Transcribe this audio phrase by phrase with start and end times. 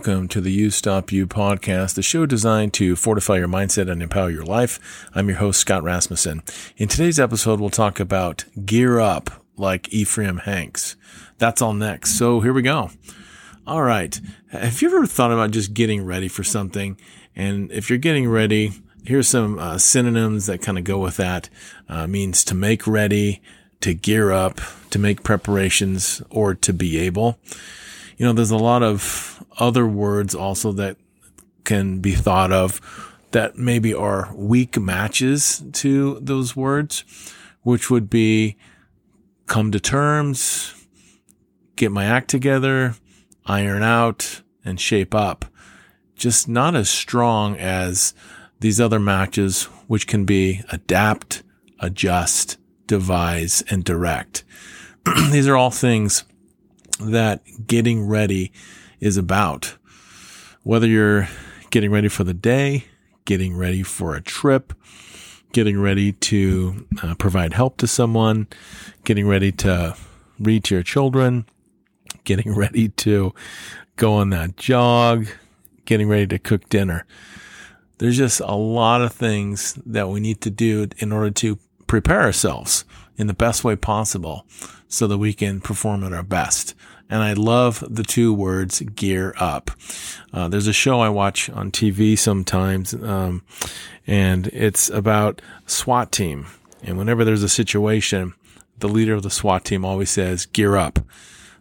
[0.00, 4.02] welcome to the You Stop You podcast, the show designed to fortify your mindset and
[4.02, 5.08] empower your life.
[5.14, 6.42] I'm your host, Scott Rasmussen.
[6.76, 10.96] In today's episode, we'll talk about gear up like Ephraim Hanks.
[11.38, 12.12] That's all next.
[12.12, 12.90] So here we go.
[13.66, 14.18] All right.
[14.52, 16.96] Have you ever thought about just getting ready for something?
[17.36, 18.72] And if you're getting ready,
[19.04, 21.50] here's some uh, synonyms that kind of go with that.
[21.88, 23.42] Uh, means to make ready,
[23.80, 24.60] to gear up,
[24.90, 27.38] to make preparations, or to be able
[28.20, 30.98] you know, there's a lot of other words also that
[31.64, 32.78] can be thought of
[33.30, 37.02] that maybe are weak matches to those words,
[37.62, 38.58] which would be
[39.46, 40.74] come to terms,
[41.76, 42.94] get my act together,
[43.46, 45.46] iron out, and shape up.
[46.14, 48.12] Just not as strong as
[48.58, 51.42] these other matches, which can be adapt,
[51.78, 54.44] adjust, devise, and direct.
[55.30, 56.24] these are all things
[57.00, 58.52] that getting ready
[59.00, 59.76] is about.
[60.62, 61.28] Whether you're
[61.70, 62.84] getting ready for the day,
[63.24, 64.74] getting ready for a trip,
[65.52, 68.46] getting ready to uh, provide help to someone,
[69.04, 69.96] getting ready to
[70.38, 71.46] read to your children,
[72.24, 73.34] getting ready to
[73.96, 75.26] go on that jog,
[75.84, 77.06] getting ready to cook dinner.
[77.98, 82.22] There's just a lot of things that we need to do in order to prepare
[82.22, 82.84] ourselves
[83.20, 84.46] in the best way possible
[84.88, 86.74] so that we can perform at our best.
[87.10, 89.70] And I love the two words gear up.
[90.32, 93.42] Uh, there's a show I watch on TV sometimes, um,
[94.06, 96.46] and it's about SWAT team.
[96.82, 98.32] And whenever there's a situation,
[98.78, 101.00] the leader of the SWAT team always says, gear up.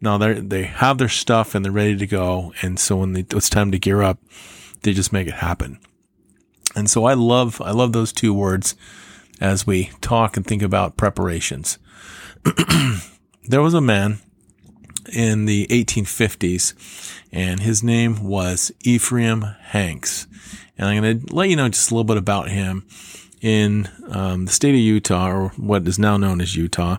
[0.00, 2.54] Now they they have their stuff and they're ready to go.
[2.62, 4.18] And so when they, it's time to gear up,
[4.82, 5.78] they just make it happen.
[6.74, 8.74] And so I love, I love those two words
[9.42, 11.78] as we talk and think about preparations.
[13.48, 14.20] there was a man
[15.12, 16.74] in the 1850s,
[17.32, 20.28] and his name was Ephraim Hanks.
[20.78, 22.86] And I'm going to let you know just a little bit about him
[23.40, 26.98] in um, the state of Utah, or what is now known as Utah,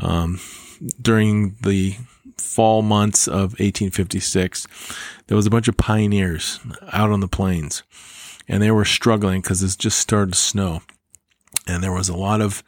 [0.00, 0.40] um,
[1.00, 1.94] during the
[2.36, 4.66] fall months of 1856.
[5.28, 6.58] There was a bunch of pioneers
[6.92, 7.84] out on the plains,
[8.48, 10.82] and they were struggling because it just started to snow.
[11.66, 12.62] And there was a lot of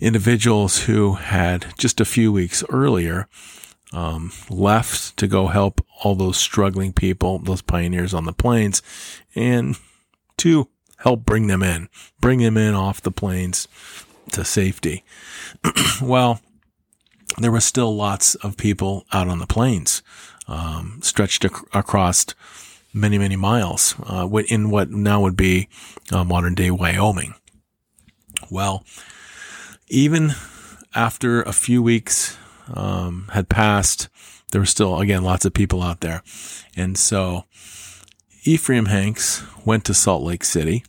[0.00, 3.28] individuals who had just a few weeks earlier
[3.92, 8.82] um, left to go help all those struggling people, those pioneers on the plains,
[9.34, 9.76] and
[10.38, 10.68] to
[10.98, 11.88] help bring them in,
[12.20, 13.68] bring them in off the plains
[14.32, 15.04] to safety.
[16.02, 16.40] well,
[17.38, 20.02] there were still lots of people out on the plains,
[20.48, 22.26] um, stretched ac- across
[22.92, 25.68] many, many miles uh, in what now would be
[26.12, 27.34] uh, modern day Wyoming.
[28.54, 28.84] Well,
[29.88, 30.32] even
[30.94, 32.36] after a few weeks
[32.72, 34.08] um, had passed,
[34.52, 36.22] there were still, again, lots of people out there.
[36.76, 37.46] And so
[38.44, 40.84] Ephraim Hanks went to Salt Lake City.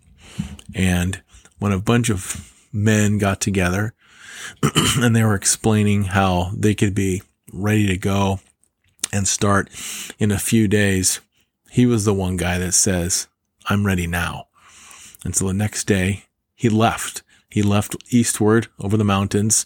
[0.75, 1.23] And
[1.57, 3.95] when a bunch of men got together
[4.97, 8.41] and they were explaining how they could be ready to go
[9.11, 9.71] and start
[10.19, 11.19] in a few days,
[11.71, 13.25] he was the one guy that says,
[13.65, 14.49] I'm ready now.
[15.23, 17.23] And so the next day he left.
[17.55, 19.65] He left eastward over the mountains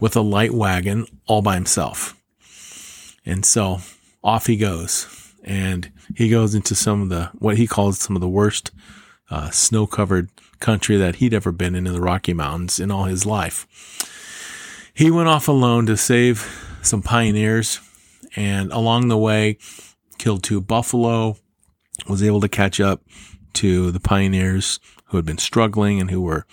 [0.00, 2.20] with a light wagon all by himself.
[3.24, 3.78] And so
[4.24, 8.20] off he goes and he goes into some of the, what he calls some of
[8.20, 8.72] the worst,
[9.30, 13.04] uh, snow covered country that he'd ever been in in the Rocky Mountains in all
[13.04, 13.64] his life.
[14.92, 17.78] He went off alone to save some pioneers
[18.34, 19.58] and along the way
[20.18, 21.36] killed two buffalo,
[22.08, 23.02] was able to catch up
[23.52, 24.80] to the pioneers
[25.14, 26.44] who had been struggling and who were,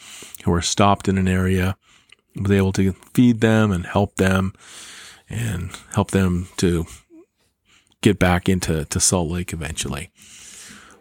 [0.43, 1.75] who were stopped in an area
[2.35, 4.53] was able to feed them and help them
[5.27, 6.85] and help them to
[8.01, 10.11] get back into to Salt Lake eventually.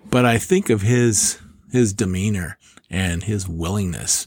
[0.08, 1.38] But I think of his
[1.70, 2.56] his demeanor
[2.88, 4.26] and his willingness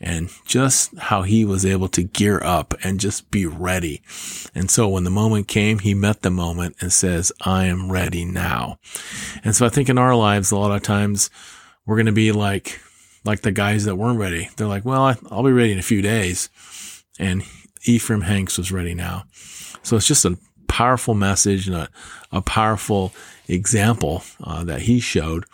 [0.00, 4.00] and just how he was able to gear up and just be ready.
[4.54, 8.24] And so when the moment came, he met the moment and says, I am ready
[8.24, 8.78] now.
[9.42, 11.28] And so I think in our lives, a lot of times
[11.88, 12.80] we're going to be like,
[13.24, 14.50] like the guys that weren't ready.
[14.56, 16.50] They're like, well, I'll be ready in a few days.
[17.18, 17.42] And
[17.84, 19.24] Ephraim Hanks was ready now.
[19.82, 20.38] So it's just a
[20.68, 21.88] powerful message and a,
[22.30, 23.14] a powerful
[23.48, 25.46] example uh, that he showed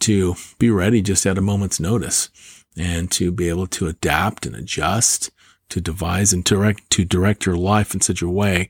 [0.00, 2.28] to be ready just at a moment's notice
[2.76, 5.30] and to be able to adapt and adjust
[5.70, 8.68] to devise and direct to direct your life in such a way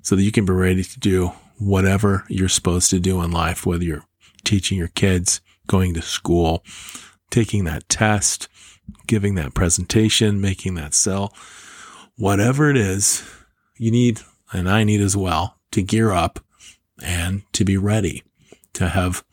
[0.00, 3.66] so that you can be ready to do whatever you're supposed to do in life,
[3.66, 4.04] whether you're
[4.44, 6.64] teaching your kids, going to school,
[7.30, 8.48] taking that test,
[9.06, 11.34] giving that presentation, making that sell,
[12.16, 13.28] whatever it is
[13.76, 14.20] you need,
[14.52, 16.40] and I need as well to gear up
[17.02, 18.22] and to be ready
[18.74, 19.24] to have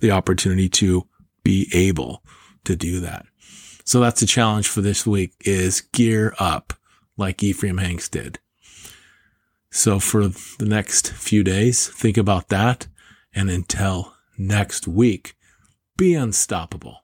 [0.00, 1.06] the opportunity to
[1.42, 2.22] be able
[2.64, 3.26] to do that.
[3.84, 6.72] So that's the challenge for this week is gear up
[7.16, 8.38] like Ephraim Hanks did.
[9.70, 12.88] So for the next few days, think about that.
[13.34, 15.35] And until next week,
[15.96, 17.02] be unstoppable.